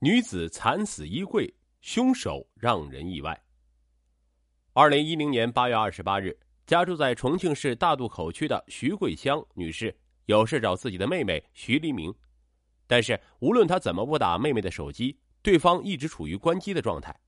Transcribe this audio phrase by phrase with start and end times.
[0.00, 3.42] 女子惨死衣柜，凶手让人意外。
[4.74, 9.96] 二零一零年八月二十八日，家住在重庆市大渡口区的徐桂香女士
[10.26, 12.14] 有事找自己的妹妹徐黎明，
[12.86, 17.18] 但是无论她怎么拨打妹妹的手机，对方一直处于关机的状态，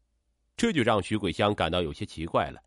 [0.54, 2.60] 这就让徐桂香感到有些奇怪了。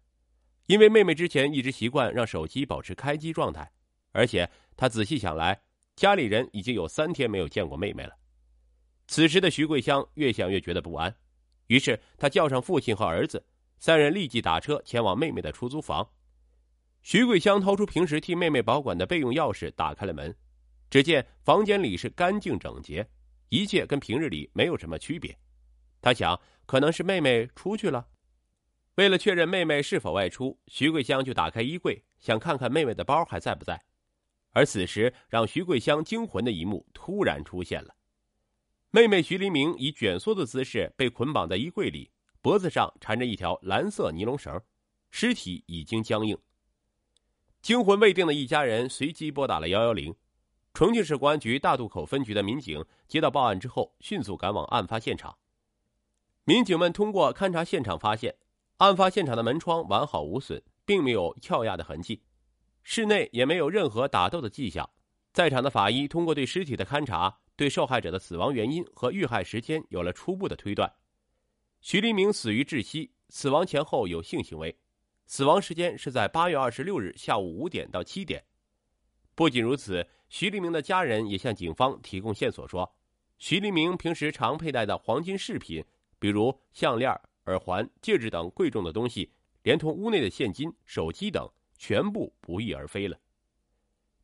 [0.65, 3.71] 因为妹妹之前一直习惯让手机保持开机状态，
[4.13, 5.61] 而且她仔细想来，
[5.95, 8.17] 家里人已经有三天没有见过妹妹了。
[9.11, 11.13] 此时的徐桂香越想越觉得不安，
[11.67, 13.45] 于是她叫上父亲和儿子，
[13.77, 16.09] 三人立即打车前往妹妹的出租房。
[17.01, 20.33] 徐桂香掏出平时替妹妹保管的备用钥匙，打开了门。
[20.89, 23.05] 只见房间里是干净整洁，
[23.49, 25.37] 一切跟平日里没有什么区别。
[26.01, 28.07] 他想，可能是妹妹出去了。
[28.95, 33.83] 为了确认妹妹是否外出，徐桂香就打开衣柜，想看看妹妹的包还在不在。
[34.51, 37.93] 而此时，让徐桂香惊魂的一幕突然出现了。
[38.93, 44.61] 妹妹徐黎明以卷缩的姿势被捆绑在衣柜里，脖子上缠着一条蓝色尼龙绳，
[45.11, 46.37] 尸体已经僵硬。
[47.61, 50.13] 惊魂未定的一家人随即拨打了幺幺零。
[50.73, 55.37] 重庆市公安局大渡口分局的民警接到报案之后，迅速赶往案发现场。
[56.43, 58.35] 民警们通过勘查现场发现，
[58.75, 62.23] 案发现场的门窗完好无损，并没有撬压的痕迹，
[62.83, 64.89] 室内也没有任何打斗的迹象。
[65.31, 67.37] 在场的法医通过对尸体的勘查。
[67.61, 70.91] 对受害者的死亡原因和遇害时间有了初步的推断。
[71.79, 74.75] 徐黎明死于窒息，死亡前后有性行为，
[75.27, 78.43] 死亡时间是在八月二十六日下午五点到七点。
[79.35, 82.91] 不仅如此，徐黎明的家人也向警方提供线索说，
[83.37, 85.85] 徐黎明平时常佩戴的黄金饰品，
[86.17, 87.11] 比如项链、
[87.45, 93.15] 耳环、戒指等贵重的东西，连同屋内的现金、手机等，全部不翼而飞了。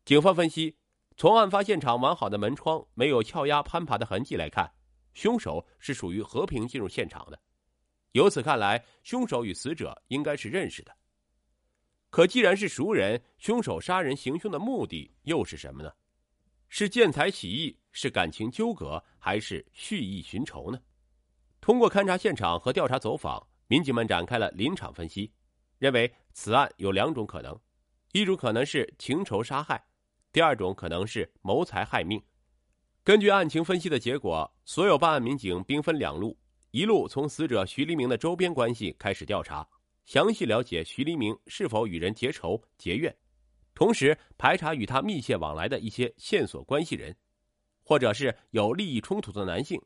[0.06, 0.76] 警方分析。
[1.18, 4.72] 从案发现场完好的门窗没有撬压攀爬的痕迹来看，
[5.16, 7.40] 凶手是属于和平进入现场的。
[8.12, 10.96] 由此看来，凶手与死者应该是认识的。
[12.12, 15.92] 可既然是熟人，凶手杀人行凶的目的又是什么呢？
[16.70, 20.80] 是见财起意，是感情纠葛，还是蓄意寻仇呢？
[21.60, 25.34] 通过勘察现场和调查走访，民警们展开了临场分析，
[25.80, 27.60] 认为此案有两种可能：
[28.12, 29.84] 一种可能是情仇杀害。
[30.32, 32.22] 第二种可能是谋财害命。
[33.04, 36.38] 根据案情分析的结果，所有办案民警兵分两路：
[36.72, 39.68] 一路从死者徐黎明的周边关系开始调查，
[40.06, 43.16] 详细了解徐黎明是否与人结仇结怨，
[43.74, 47.16] 同时排查与他密切往来的一些线索关系人，
[47.82, 49.82] 或者是有利益冲突的男性。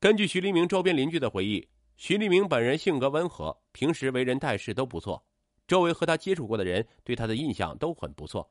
[0.00, 5.24] 根据徐黎明周边邻居的回忆，徐黎明本人性格温和，平时为人待事都不错，
[5.68, 8.50] 周围和他接触过的人对他的印象都很不错。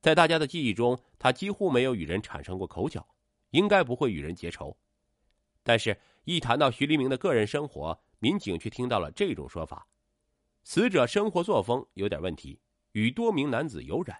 [0.00, 3.06] 在大家的记忆中，他几乎没有与人产生过口角，
[3.50, 4.76] 应该不会与人结仇。
[5.62, 9.86] 但是，一谈到徐黎明的个人生活，民警却听到了这种说法：
[10.62, 12.60] 死者生活作风有点问题，
[12.92, 14.16] 与多名男子有染。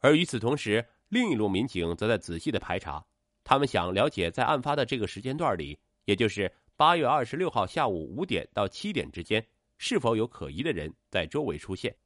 [0.00, 3.02] 而与此同时，另一路民警则在仔细的排查，
[3.42, 9.46] 他们想了解在案发的这个时间段里，也就是八月二十六号下午五点到七点之间，
[9.78, 11.96] 是否有可疑的人在周围出现。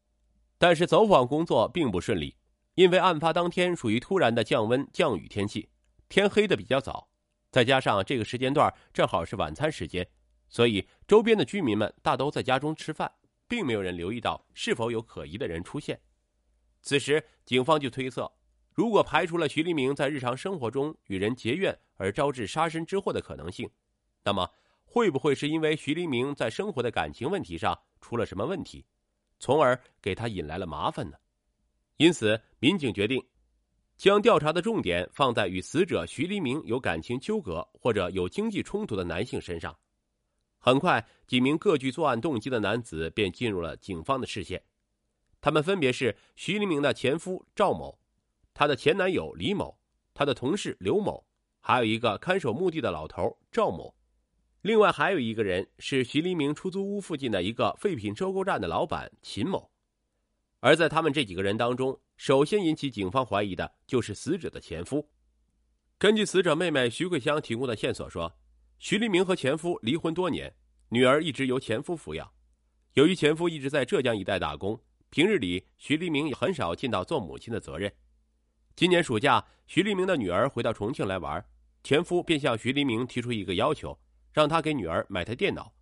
[0.56, 2.36] 但是，走访工作并不顺利。
[2.80, 5.68] 因为案发当天属于突然的降温降雨天气，
[6.08, 7.10] 天黑的比较早，
[7.50, 10.08] 再加上这个时间段正好是晚餐时间，
[10.48, 13.12] 所以周边的居民们大都在家中吃饭，
[13.46, 16.00] 并没有人留意到是否有可疑的人出现。
[16.80, 18.32] 此时，警方就推测，
[18.72, 23.68] 如果排除了徐黎明在日常生活中与人结怨而招致杀身之祸的可能性，
[24.24, 24.50] 那么
[24.86, 28.86] 会不会是因为徐黎明在生活的感情问题上出了什么问题，
[29.38, 31.18] 从而给他引来了麻烦呢？
[32.00, 33.22] 因此，民警决定
[33.98, 39.78] 将调查的重点放在与死者徐黎明有感情纠葛或者有经济冲突的男性身上。
[40.58, 44.62] 很快，几名各具作案动机的男子便进入了警方的视线。
[45.42, 47.98] 他们分别是徐黎明的前夫赵某、
[48.54, 49.78] 他的前男友李某、
[50.14, 51.22] 他的同事刘某，
[51.60, 53.94] 还有一个看守墓地的老头赵某。
[54.62, 59.69] 另外，还有一个人是徐黎明出租屋附近的一个废品收购站的老板秦某。
[60.60, 65.06] 而在他们这几个人当中，首先引起警方怀疑的就是死者的前夫。
[65.98, 68.34] 根据死者妹妹徐桂香提供的线索说，
[68.78, 70.54] 徐黎明和前夫离婚多年，
[70.88, 72.30] 女儿一直由前夫抚养。
[72.94, 74.78] 由于前夫一直在浙江一带打工，
[75.10, 77.92] 平日里徐黎明也很少尽到做母亲的责任。
[78.76, 81.44] 今年暑假，徐黎明的女儿回到重庆来玩，
[81.82, 83.98] 前夫便向徐黎明提出一个要求，
[84.32, 85.72] 让他给女儿买台电脑，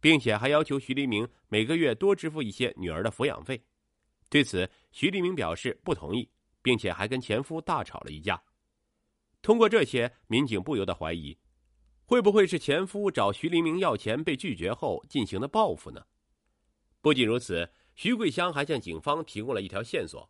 [0.00, 3.60] 并且还要求徐黎明每个月多支付一些女儿的抚养费。
[4.34, 6.28] 对此，徐立明表示不同意，
[6.60, 8.42] 并且还跟前夫大吵了一架。
[9.40, 11.38] 通过这些，民警不由得怀疑，
[12.04, 16.04] 会不会是前夫找徐黎明要钱被拒绝后进行的报复呢？
[17.00, 20.28] 不仅如此，徐桂香还向警方提供了一条线索：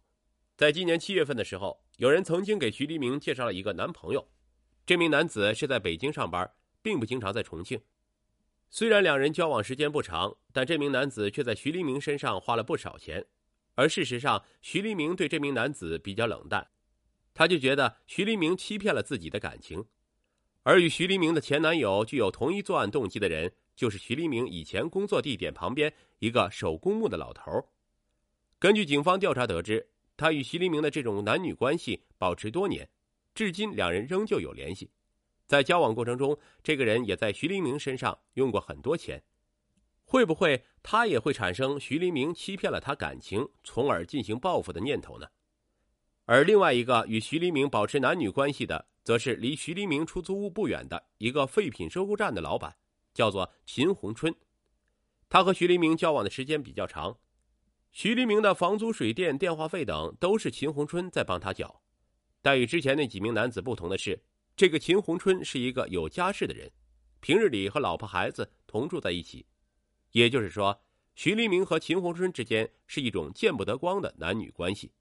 [0.54, 4.28] 在今年七月份的时候，有人曾经给徐黎明介绍了一个男朋友，
[4.84, 6.52] 这名男子是在北京上班，
[6.82, 7.80] 并不经常在重庆。
[8.68, 13.24] 虽然两人交往时间不长，但这名男子却在徐黎明身上花了不少钱。
[13.74, 16.66] 而事实上，徐黎明对这名男子比较冷淡，
[17.32, 19.84] 他就觉得徐黎明欺骗了自己的感情。
[20.62, 27.50] 而与徐黎明的前男友具有同一作案动机的人，就是徐黎明以前工作地点旁边一个守公墓的老头。
[28.58, 29.86] 根据警方调查得知，
[30.16, 32.88] 他与徐黎明的这种男女关系保持多年，
[33.34, 34.88] 至今两人仍旧有联系。
[35.46, 39.22] 在交往过程中，这个人也在徐黎明身上用过很多钱。
[40.04, 45.26] 会不会他也会产生徐黎明欺骗了他感情，从而进行报复的念头呢？
[46.26, 52.76] 而另外一个与徐黎明保持男女关系的，则是离徐黎明出租屋不远的一个废品收购站的老板，
[53.12, 54.34] 叫做秦红春。
[55.28, 57.18] 他和徐黎明交往的时间比较长，
[57.90, 61.82] 徐黎明的房租、水电、电话费等都是秦红春在帮他缴。
[62.40, 64.22] 但与之前那几名男子不同的是，
[64.54, 66.70] 这个秦红春是一个有家室的人，
[67.20, 69.44] 平日里和老婆孩子同住在一起。
[70.14, 70.80] 也就是说，
[71.16, 74.92] 徐黎明和秦红春之间是一种见不得光的男女关系。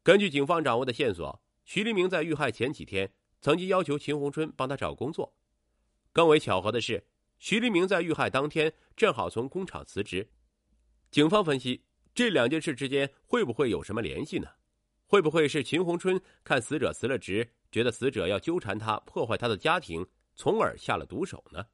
[0.00, 5.34] 根据警方掌握的线索，徐黎明在遇害前几天曾经要求秦红春帮他找工作。
[6.12, 7.04] 更为巧合的是，
[7.40, 10.30] 徐黎明在遇害当天正好从工厂辞职。
[11.10, 11.82] 警方分析，
[12.14, 14.48] 这两件事之间会不会有什么联系呢？
[15.08, 21.66] 会不会是秦红春看死者辞了职，觉得死者要纠缠他、破坏他的家庭，从而下了毒手呢？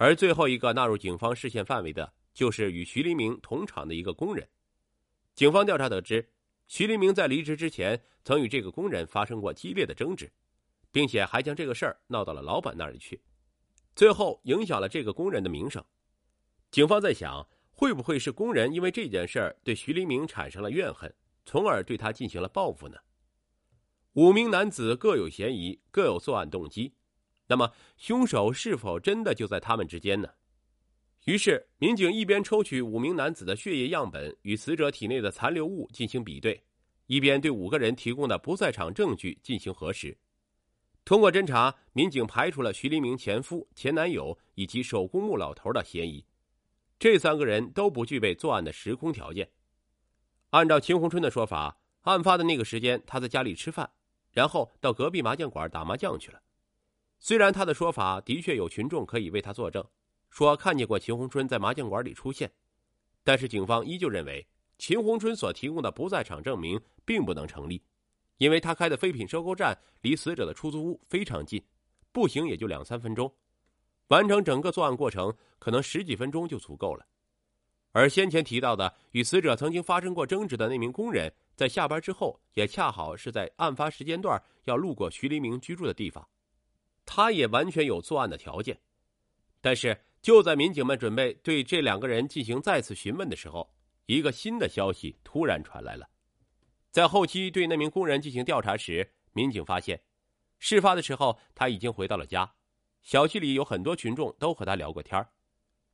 [0.00, 4.48] 而最后一个纳入警方视线范围的，就是与徐黎明同厂的一个工人。
[5.34, 6.26] 警方调查得知，
[6.68, 10.32] 徐黎明在离职之前，曾与这个工人发生过激烈的争执，
[10.90, 13.20] 并且还将这个事儿闹到了老板那里去，
[13.94, 15.84] 最后影响了这个工人的名声。
[16.70, 21.14] 警方在想，会不会是工人因为这件事儿对徐黎明产生了怨恨，
[21.44, 22.96] 从而对他进行了报复呢？
[24.14, 26.94] 五名男子各有嫌疑，各有作案动机。
[27.50, 30.28] 那么，凶手是否真的就在他们之间呢？
[31.24, 36.62] 于是，民警一边抽取五名男子的血液样本与死者体内的残留物进行比对，
[37.06, 40.16] 一边对五个人提供的不在场证据进行核实。
[41.04, 46.24] 通过侦查，民警排除了徐黎明前夫、前男友以及手工木老头的嫌疑，
[47.00, 49.50] 这三个人都不具备作案的时空条件。
[50.50, 53.90] 按照秦红春的说法，案发的那个时间，他在家里吃饭，
[54.30, 56.40] 然后到隔壁麻将馆打麻将去了。
[57.22, 59.84] 虽然他的说法的确有群众可以为他作证，
[60.30, 62.50] 说看见过秦红春在麻将馆里出现，
[63.22, 64.44] 但是警方依旧认为
[64.78, 67.82] 秦红春所提供的不在场证明并不能成立，
[68.38, 71.62] 因为他开的废品收购站离死者的出租屋非常近，
[72.10, 73.30] 步行也就两三分钟，
[74.08, 77.06] 完成整个作案过程可能十几分钟就足够了。
[77.92, 86.26] 而先前提到的与死者曾经发生过争执的那名工人，在下班之后也恰好是在案发时间段要路过徐黎明居住的地方。
[87.12, 88.80] 他也完全有作案的条件，
[89.60, 93.68] 但是就在民警们准备对这两个人进行再次询问的时候，
[94.06, 96.08] 一个新的消息突然传来了。
[96.92, 100.00] 在后期对那名工人进行调查时，民警发现，
[100.60, 102.48] 事发的时候他已经回到了家，
[103.02, 105.26] 小区里有很多群众都和他聊过天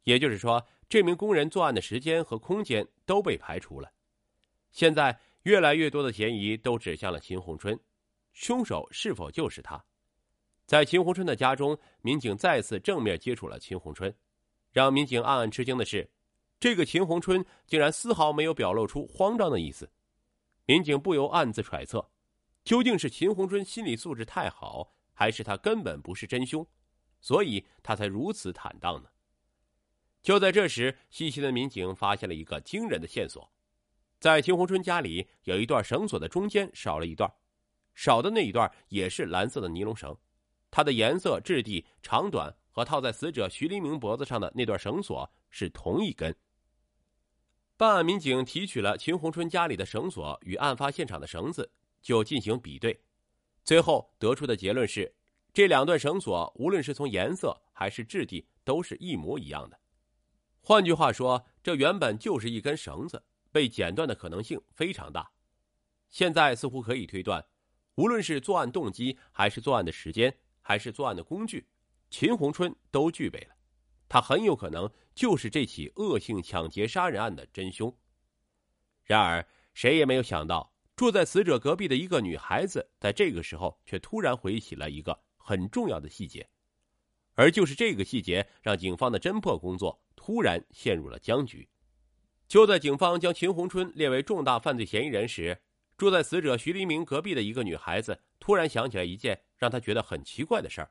[0.05, 3.91] 也就是说，这名工人作案的时间和空间都被排除了。
[4.71, 7.81] 现在，越来越多的嫌疑都指向了秦红春，
[8.35, 9.83] 凶手是否就是他？
[10.67, 14.13] 在秦红春的家中，民警再次正面接触了秦红春。
[14.73, 16.11] 让民警暗暗吃惊的是，
[16.59, 19.89] 这个秦红春竟然丝毫没有表露出慌张的意思。
[20.65, 22.11] 民警不由暗自揣测，
[22.65, 26.67] 究竟是秦红春心理素质太好，还是他根本不是真凶，
[27.21, 29.09] 所以他才如此坦荡呢？
[30.21, 33.49] 就在这时，细心的民警发现了一个惊人的线索：
[34.19, 37.33] 在秦红春家里有一段绳索的中间少了一段，
[37.95, 40.15] 少的那一段也是蓝色的尼龙绳。
[40.71, 46.35] 它的颜色、质地、长短和套在死者徐黎明脖子上的那段绳索是同一根。
[47.77, 51.71] 办案民警提取了秦红春家里的绳索与案发现场的绳子，
[52.01, 52.99] 就进行比对，
[53.65, 55.15] 最后得出的结论是，
[55.53, 59.79] 这两段绳索无论是从颜色还是质地都是一模一样的。
[60.63, 65.31] 换句话说，这原本就是一根绳子，被剪断的可能性非常大。
[66.09, 67.45] 现在似乎可以推断，
[67.97, 70.35] 无论是作案动机还是作案的时间。
[70.67, 71.65] 还是作案的工具，
[72.11, 73.55] 秦红春都具备了，
[74.09, 77.97] 他很有可能就是这起恶性抢劫杀人案的真凶。
[79.05, 86.49] 然而，谁也没有想到，住在死者隔壁的一个女孩子，在这个时候却突然回忆起了一个很重要的细节：
[87.35, 91.69] 而就是这个细节，让警方的侦破工作突然陷入了僵局。
[92.49, 95.63] 就在警方将秦红春列为重大犯罪嫌疑人时，
[95.97, 100.91] 住在死者徐黎明隔壁的一个女孩子突然想起来一件让他觉得很奇怪的事儿。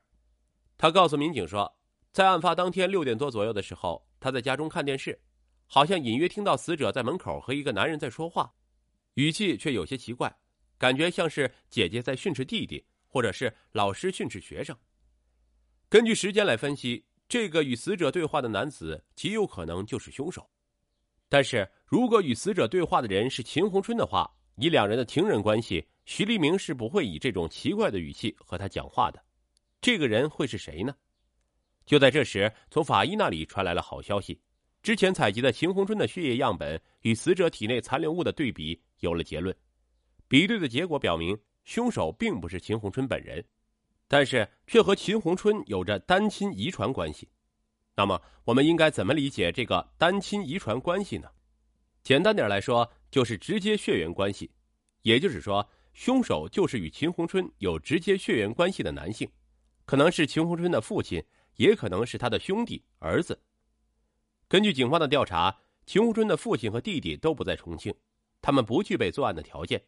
[0.78, 1.74] 他告诉民警说，
[2.12, 5.18] 在案发当天六点多左右的时候，他在家中看电视，
[5.66, 8.52] 好像隐约听到死者在门口和一个男人在说话，
[9.14, 10.34] 语气却有些奇怪，
[10.78, 14.76] 感觉像是姐姐在训斥弟弟，或者是老师训斥学生。
[15.88, 20.48] 根据时间来分析，这个与死者对话的男子极有可能就是凶手。
[21.28, 29.22] 但是如果与死者对话的人是秦红春的话，以两人的情人关系，徐立明是不会以这种奇怪的语气和他讲话的。
[29.80, 30.94] 这个人会是谁呢？
[31.84, 34.40] 就在这时，从法医那里传来了好消息：
[34.82, 39.54] 之前采集的秦红春的血液样本与死者体内残留物的对比有了结论。
[40.28, 43.44] 比对的结果表明，凶手并不是秦红春本人。
[44.08, 47.28] 但是却和秦红春有着单亲遗传关系，
[47.96, 51.28] 那么我们应该怎么理解这个单亲遗传关系呢？
[52.04, 54.48] 简单点来说，就是直接血缘关系，
[55.02, 59.26] 也就是说，凶手就是与秦红春有直接血缘关系的男性，
[59.86, 61.24] 可能是秦红春的父亲，
[61.54, 63.40] 也可能是他的兄弟、儿子。
[64.46, 67.94] 根据警方的调查，秦红春的父亲和弟弟都不在重庆，
[68.42, 69.82] 他们不具备作案的条件，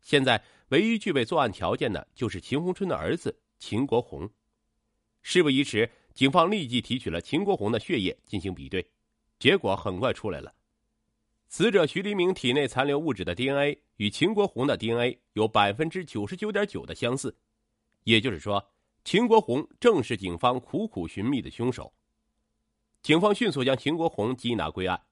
[0.00, 3.38] 现在唯一具备作案条件的就是秦红春的儿子。
[3.58, 4.26] 秦国红，
[5.20, 8.90] 事不宜迟，警方立即提取了秦国红的血液进行比对，
[9.38, 10.54] 结果很快出来了。
[11.50, 17.36] 死者徐黎明体内残留物质的 DNA 与秦国红的 DNA 有百分之九十九点九的相似，
[18.04, 18.64] 也就是说，
[19.04, 21.92] 秦国红正是警方苦苦寻觅的凶手。
[23.02, 25.02] 警方迅速将秦国红缉拿归案。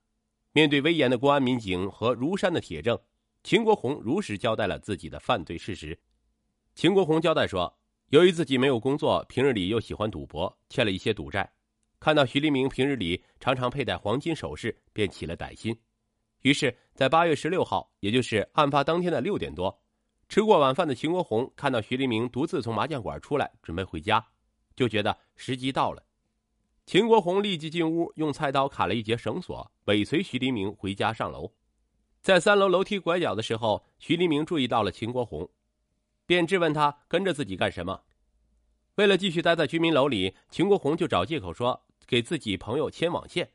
[0.52, 2.96] 面对威严的公安民警和如山的铁证，
[3.42, 5.98] 秦国红如实交代了自己的犯罪事实。
[6.76, 7.76] 秦国红交代说。
[8.10, 11.52] 由于自己没有工作，平日里又喜欢赌博，欠了一些赌债。
[12.00, 15.78] 看到徐黎明平日里常常佩戴黄金首饰，便起了歹心。
[16.42, 19.82] 于是，在八月十六号，也就是案发当天的六点多，
[20.28, 24.24] 吃过晚饭的秦国红看到徐黎明独自从麻将馆出来，准备回家，
[24.76, 26.02] 就觉得时机到了。
[26.86, 31.52] 秦国红立即进屋，用菜刀砍了一截绳索，尾随徐黎明回家上楼。
[32.22, 35.50] 在三楼楼梯拐角的时候，徐黎明注意到了秦国红。
[36.24, 38.02] 便质问他跟着自己干什么？
[38.94, 43.50] 为了继续待在居民楼里，秦国红就找借口说给自己朋友牵网线。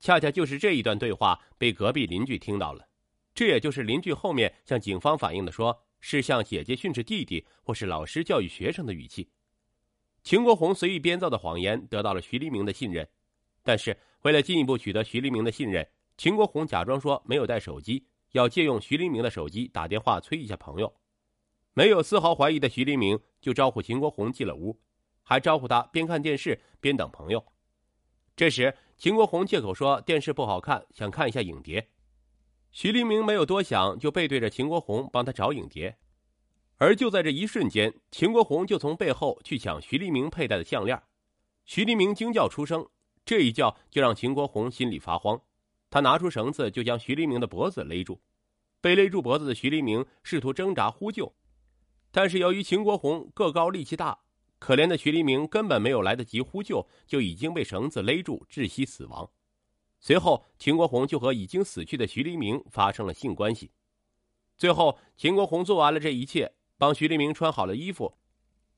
[0.00, 2.88] 恰恰就是这一段对话被隔壁邻居听到了，
[3.34, 9.28] 这也就是邻居后面向警方反映的，说是向姐姐训斥弟弟或是老师教育学生的语气。
[10.22, 13.06] 秦国红随意编造的谎言得到了徐黎明的信任，
[13.62, 20.94] 但是为了进一步取得徐黎明的信任，秦国红假装说没有带手机，要借用徐黎明的手机打电话催一下朋友。
[21.72, 24.78] 没有丝毫怀疑的徐黎明就招呼秦国红进了屋，
[25.22, 27.44] 还招呼他边看电视边等朋友。
[28.34, 31.88] 这时，秦国红借口说电视不好看，想看一下影碟。
[32.70, 35.96] 徐黎明没有多想，就背对着秦国红帮他找影碟。
[36.76, 41.02] 而就在这一瞬间，秦国红就从背后去抢徐黎明佩戴的项链。
[41.64, 42.86] 徐黎明惊叫出声，
[43.24, 45.40] 这一叫就让秦国红心里发慌。
[45.88, 48.20] 他拿出绳子就将徐黎明的脖子勒住。
[48.82, 51.34] 被勒住脖子的徐黎明试图挣扎呼救。
[52.10, 54.18] 但是由于秦国红个高力气大，
[54.60, 59.28] 可怜的徐黎明根本没有来得及呼救，就已经被绳子勒住，窒息死亡。
[59.98, 63.72] 随后，秦国红就和已经死去的徐黎明发生了性关系。
[64.56, 68.18] 最后，秦国红做完了这一切，帮徐黎明穿好了衣服，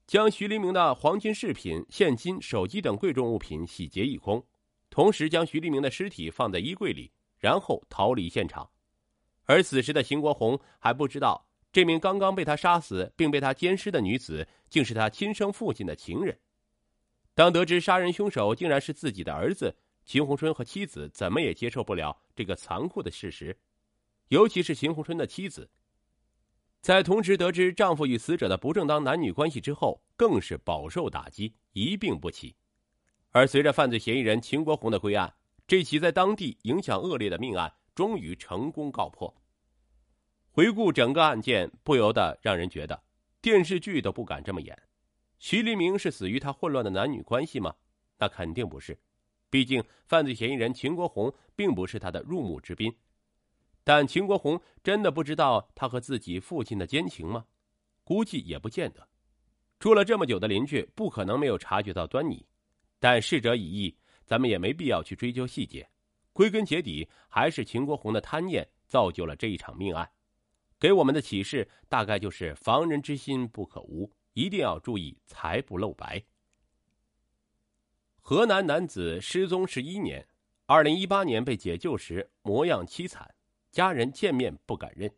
[0.07, 4.45] 将徐黎明的黄金饰品、现金、手机等贵重物品洗劫一空，
[4.89, 8.71] 同时将徐黎明的尸体放在衣柜里，然后逃离现场。
[9.45, 11.49] 而此时的秦国红还不知道。
[11.73, 16.39] 这名刚刚被他杀死并被他奸尸的女子，竟是他亲生父亲的情人。
[17.35, 19.75] 当得知杀人凶手竟然是自己的儿子，
[20.05, 23.57] 秦红春和妻子怎么也接受不了这个残酷的事实。
[24.29, 25.71] 尤其是秦红春的妻子，
[26.83, 32.55] 在同时得知丈夫与死者的不正当男女关系之后，更是饱受打击，一病不起。
[33.31, 35.35] 而随着犯罪嫌疑人秦国红的归案，
[35.67, 39.35] 这起在当地影响恶劣的命案终于成功告破。
[40.55, 43.03] 回顾整个案件，不由得让人觉得，
[43.41, 44.79] 电视剧都不敢这么演。
[45.39, 47.75] 徐黎明是死于他混乱的男女关系吗？
[48.19, 48.97] 那肯定不是，
[49.49, 52.95] 毕竟犯罪嫌疑人秦国红并不是他的入幕之宾。
[53.83, 57.47] 但秦国红真的不知道他和自己父亲的奸情吗？
[58.05, 59.09] 估计也不见得。
[59.79, 62.47] 住了这么久的邻居，不可能没有察觉到端倪。
[63.01, 65.89] 但逝者已矣，咱们也没必要去追究细节。
[66.35, 70.07] 归根结底，还是秦国红的贪念造就了这一场命案。
[70.83, 76.21] 给我们的启示大概就是防人之心不可无，一定要注意财不露白。
[78.21, 80.27] 河南男子失踪十一年，
[80.67, 83.33] 二零一八年被解救时模样凄惨，
[83.71, 85.09] 家人见面不敢认。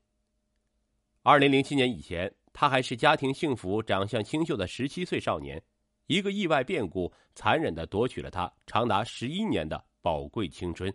[1.23, 5.65] 二零零七年以前，他还是家庭幸福、长相清秀的十七岁少年，
[6.09, 10.95] 一个意外变故残忍的夺取了他长达十一年的宝贵青春。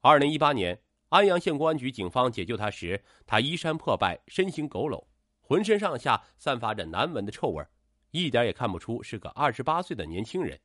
[0.00, 0.80] 二零一八年，
[1.12, 5.04] 安阳县公安局警方解救他时，他衣衫破败，身形佝偻，
[5.42, 7.62] 浑身上下散发着难闻的臭味，
[8.12, 10.58] 一点也看不出是个二十八岁的年轻人。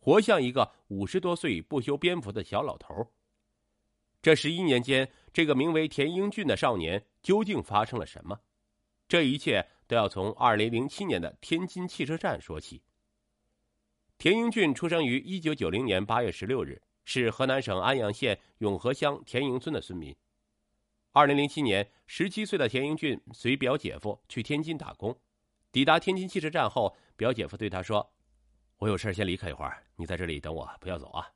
[0.00, 3.08] 活像一个五十多岁不修边幅的小老头。
[4.20, 8.40] 这十一年间，这个名为田英俊的少年究竟发生了什么？
[9.06, 12.82] 这一切都要从二零零七年的天津汽车站说起。
[14.18, 20.14] 田英俊出生于一九九零年八月十六日，是河南省安阳县永和乡田营村的村民。
[21.12, 25.16] 二零零七年，十七岁的田英俊随表姐夫去天津打工，
[25.70, 28.12] 抵达天津汽车站后，表姐夫对他说。
[28.78, 31.30] 我有事先离开一会儿，你在这里等我，不要走啊！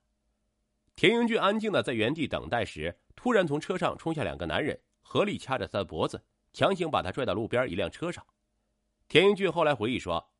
[0.96, 6.20] 田英俊安静的在原地等待时，突然从车上冲下两个男人，合力掐着他的脖子，
[6.52, 8.26] 强行把他拽到路边一辆车上。
[9.06, 10.32] 田英俊后来回忆说：“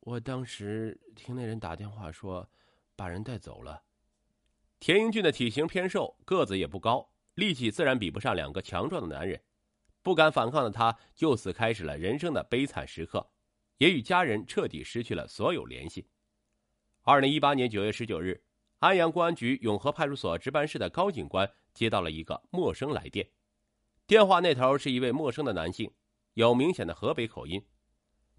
[0.00, 2.48] 我当时听那人打电话说，
[2.96, 3.82] 把人带走了。”
[4.86, 9.42] 田英俊的体型偏瘦，个子也不高，力气自然比不上两个强壮的男人，
[10.00, 13.28] 不敢反抗的他，就此开始了人生的悲惨时刻。
[13.78, 16.06] 也与家人彻底失去了所有联系。
[17.02, 18.44] 二零一八年九月十九日，
[18.78, 23.28] 安阳公安局永和派出所值班室的高警官接到了一个陌生来电，
[24.06, 25.90] 电话那头是一位陌生的男性，
[26.34, 27.60] 有明显的河北口音。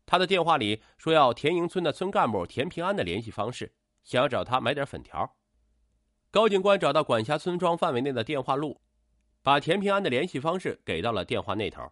[0.06, 3.76] 他的电话里说要田营村的村干部田平安的联系方式，
[4.06, 5.37] 想要找他买点粉条。
[6.30, 8.82] 高警官找到管辖村庄范围内的电话录，
[9.42, 11.92] 把田平安的联系方式给到了电话那头。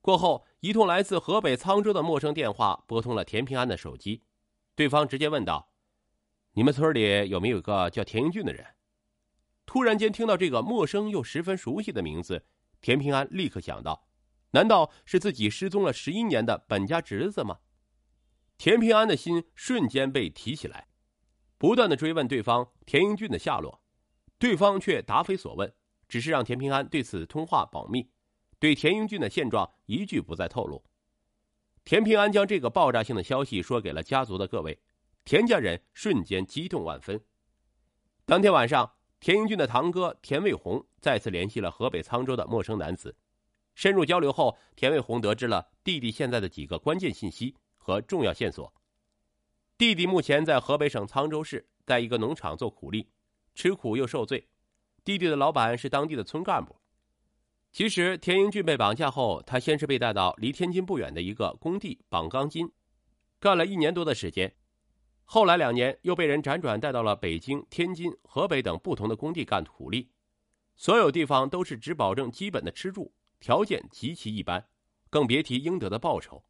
[0.00, 4.22] 过后，一通来自河北沧州的陌生电话拨通了田平安的手机，
[4.74, 5.72] 对方直接问道
[6.54, 8.64] ：“你们村里有没有个叫田英俊的人？”
[9.66, 12.46] 突然间听到这个陌生又十分熟悉的名字，
[12.80, 14.08] 田平安立刻想到：
[14.52, 17.58] 难道是自己失踪了十一年的本家侄子吗？
[18.56, 20.87] 田平安的心瞬间被提起来，
[21.58, 23.82] 不断的追问对方田英俊的下落，
[24.38, 25.74] 对方却答非所问，
[26.08, 28.08] 只是让田平安对此通话保密。
[28.60, 30.84] 对田英俊的现状一句不再透露。
[31.84, 34.80] 田平安将这个爆炸性的消息说给了家族的各位，
[35.24, 37.20] 田家人瞬间激动万分。
[38.24, 43.16] 当天晚上，田英俊的堂哥田卫红再次联系了河北沧州的陌生男子，
[43.74, 48.72] 深入交流后，田卫红得知了弟弟现在的几个关键信息和重要线索。
[49.78, 53.10] 弟弟目前在河北省沧州市，在一个农场做苦力，
[53.54, 54.48] 吃苦又受罪。
[55.04, 56.80] 弟弟的老板是当地的村干部。
[57.70, 62.72] 其实，田英俊被绑架后，他先是被带到离天津不远的一个工地绑钢筋，
[63.38, 64.52] 干了一年多的时间。
[65.22, 70.10] 后来两年又被人辗转带到了北京、天津、河北等不同的工地干苦力，
[70.74, 74.66] 所有地方都是只保证基本的吃住，条件极其一般，
[75.08, 76.42] 更别提应得的报酬。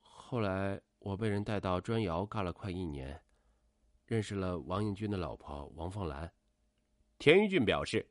[0.00, 3.20] 后来我被人带到砖窑干了快一年，
[4.06, 6.32] 认识了王英军的老婆王凤兰。
[7.18, 8.08] 田英俊表示。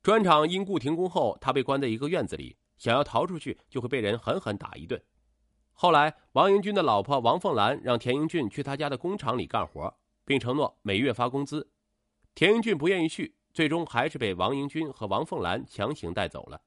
[0.00, 5.02] 砖厂因故停工后，他被关在一个院子里，想要逃出去就会被人狠狠打一顿。
[5.72, 9.92] 后来，王英军的老婆王凤兰让田英俊去他家的工厂里干活，
[10.24, 11.70] 并承诺每月发工资。
[12.34, 16.62] 田英俊不愿意去，最终还是被王英军和王凤兰强行带走了。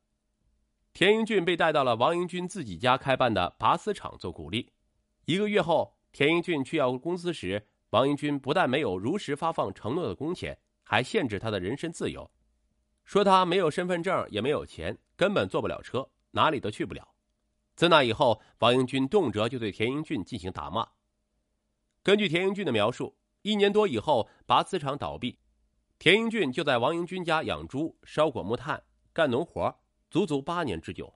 [0.91, 4.71] 田英俊被带到了王英军自己家开办的拔丝厂做苦力。
[5.25, 12.29] 一个月后，田英俊去要工资时，王英军不但没有如实发放承诺的工钱，还限制他的人身自由。
[13.05, 17.15] 说他没有身份证，也没有钱，根本坐不了车，哪里都去不了。
[17.75, 20.89] 自那以后，王英军动辄就对田英俊进行打骂。
[22.03, 25.39] 根据田英俊的描述，一年多以后，拔丝厂倒闭，
[25.99, 28.83] 田英俊就在王英军家养猪、烧果木炭、
[29.13, 29.79] 干农活，
[30.11, 31.13] 足足八年之久。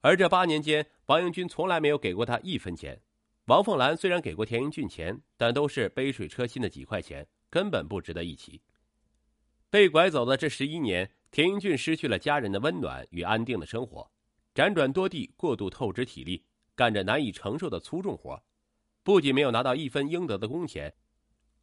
[0.00, 3.02] 而这八年间，王英军从来没有给过他一分钱。
[3.46, 8.60] 王凤兰虽然给过田英俊钱，但都是杯水车薪的几块钱，根本不值得一提。
[9.70, 14.10] 被拐走的这十一年，田英俊失去了家人的温暖与安定的生活，
[14.52, 18.42] 辗转多地，过度透支体力，干着难以承受的粗重活，
[19.04, 20.92] 不仅没有拿到一分应得的工钱，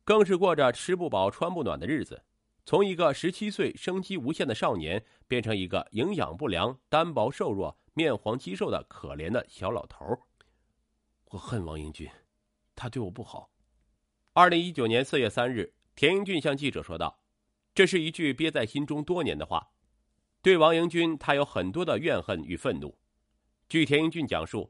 [0.06, 2.24] 更是过着吃不饱穿不暖的日子。
[2.65, 10.17] 从一个十七岁生机无限的少年，变成一个营养不良、单薄瘦弱、面黄肌瘦的可怜的小老头。
[11.34, 12.08] 我恨王英俊，
[12.76, 13.50] 他对我不好。
[14.34, 17.24] 二零一九年四月三日，田英俊向记者说道。
[17.74, 19.72] 这是一句憋在心中多年的话，
[20.43, 22.96] 对王英俊，他有很多的怨恨与愤怒。
[23.67, 24.69] 据田英俊讲述，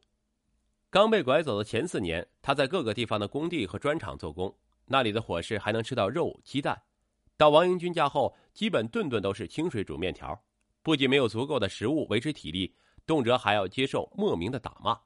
[0.90, 6.82] 刚被拐走的前四年，他在各个地方的工地和砖厂做工，那里的伙食还能吃到肉、鸡蛋。
[7.36, 10.42] 到王英俊家后，基本顿顿都是清水煮面条，
[10.82, 12.74] 不仅没有足够的食物维持体力，
[13.06, 14.98] 动辄还要接受莫名的打骂。